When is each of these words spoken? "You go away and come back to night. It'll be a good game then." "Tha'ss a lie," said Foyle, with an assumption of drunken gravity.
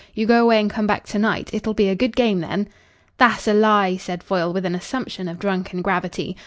"You 0.15 0.25
go 0.25 0.41
away 0.41 0.59
and 0.59 0.67
come 0.67 0.87
back 0.87 1.05
to 1.09 1.19
night. 1.19 1.51
It'll 1.53 1.75
be 1.75 1.87
a 1.87 1.93
good 1.93 2.15
game 2.15 2.39
then." 2.39 2.67
"Tha'ss 3.19 3.47
a 3.47 3.53
lie," 3.53 3.97
said 3.97 4.23
Foyle, 4.23 4.51
with 4.51 4.65
an 4.65 4.73
assumption 4.73 5.27
of 5.27 5.37
drunken 5.37 5.83
gravity. 5.83 6.35